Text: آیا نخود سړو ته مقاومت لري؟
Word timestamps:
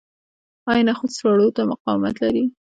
آیا 0.69 0.83
نخود 0.89 1.11
سړو 1.19 1.47
ته 1.55 1.61
مقاومت 1.71 2.15
لري؟ 2.23 2.43